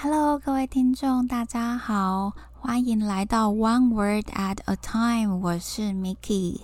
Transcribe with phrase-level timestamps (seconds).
[0.00, 5.38] Hello，各位听众，大家好，欢迎来到 One Word at a Time。
[5.38, 6.60] 我是 Miki。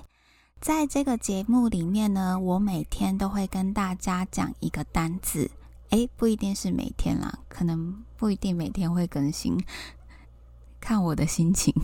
[0.60, 5.50] 在这个节目里面呢，我每天都会跟大家讲一个单字。
[5.90, 9.60] 诶，不一定是每天啦，可能不一定每天会更新，
[10.78, 11.74] 看我的心情。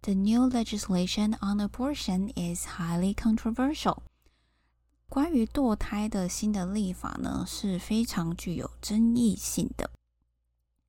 [0.03, 3.99] The new legislation on abortion is highly controversial.
[5.07, 9.91] 关于堕胎的新的立法呢，是非常具有争议性的。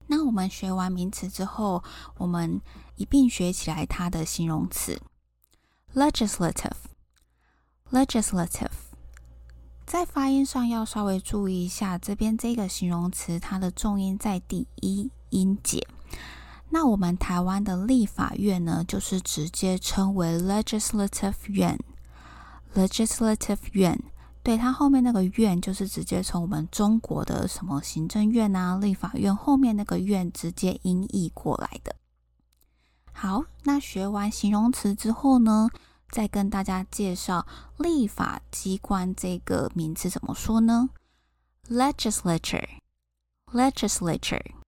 [0.06, 1.84] 那我们学完名词之后，
[2.16, 2.62] 我们
[2.96, 4.98] 一并学起来它的形容词。
[5.94, 8.70] legislative，legislative，
[9.84, 15.86] 在发音上要稍微注意一下，这边这个形容词它的重音在第一音节。
[16.74, 21.78] 那我们台湾的立法院呢，就是直接称为 legislative 院
[22.74, 24.02] ，legislative 院。
[24.42, 31.94] 对，它后面那个院就是直接从我们中国的什么行政院啊、立法院后面那个院直接音译过来的。
[33.12, 35.68] 好，那学完形容词之后呢，
[36.08, 37.46] 再跟大家介绍
[37.76, 40.88] 立法机关这个名词怎么说呢
[41.68, 44.61] ？Legislature，legislature。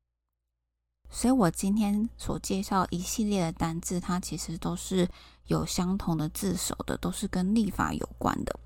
[1.14, 5.08] 所以我今天所介绍一系列的单字，它其实都是
[5.46, 8.58] 有相同的字首的，都是跟立法有关的。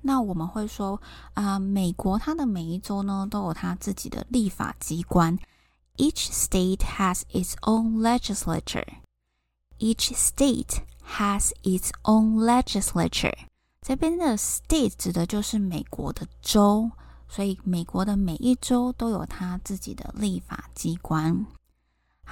[0.00, 0.98] 那我们会说
[1.34, 5.38] 啊，美国它的每一州呢都有它自己的立法机关。
[5.98, 8.86] Each state has its own legislature.
[9.78, 10.78] Each state
[11.18, 13.36] has its own legislature.
[13.82, 16.90] 这边的 state 指的就是美国的州，
[17.28, 21.46] 所以美国的每一州都有它自己的立法机关。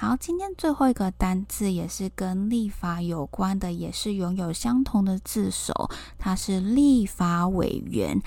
[0.01, 8.19] 好，今天最后一个单字也是跟立法有关的，也是拥有相同的字首，它是立法委员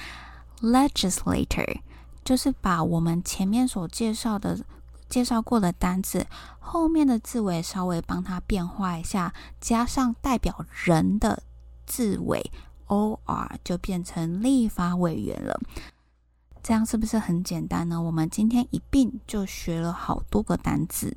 [0.61, 1.81] （legislator），
[2.25, 4.61] 就是把我们前面所介绍的、
[5.09, 6.25] 介绍过的单字
[6.61, 11.43] 后面的字尾稍微帮它变化一下，加上代表人的
[11.85, 12.53] 字尾
[12.87, 15.61] “or”，就变成立法委员了。
[16.63, 18.01] 这样是不是很简单呢？
[18.01, 21.17] 我们今天一并就学了好多个单字。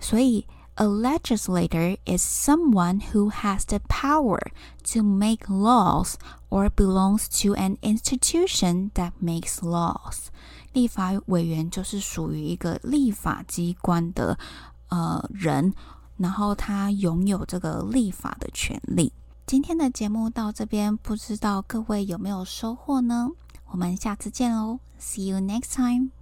[0.00, 4.40] 所以，a legislator is someone who has the power
[4.92, 6.14] to make laws
[6.50, 10.28] or belongs to an institution that makes laws。
[10.72, 14.38] 立法委员就是属于一个立法机关的
[14.88, 15.72] 呃人，
[16.16, 19.12] 然后他拥有这个立法的权利。
[19.46, 23.30] 今天的节目到这边，不知道各位有没有收获呢？
[23.70, 26.10] 我们下次见喽，See you next time。